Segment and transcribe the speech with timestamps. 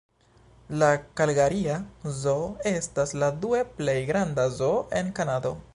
[0.83, 0.87] La
[1.21, 1.75] kalgaria
[2.23, 5.59] zoo estas la due plej granda zoo en Kanado.